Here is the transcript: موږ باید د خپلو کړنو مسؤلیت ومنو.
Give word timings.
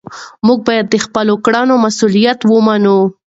موږ 0.47 0.59
باید 0.67 0.85
د 0.89 0.95
خپلو 1.05 1.35
کړنو 1.45 1.75
مسؤلیت 1.85 2.39
ومنو. 2.45 2.97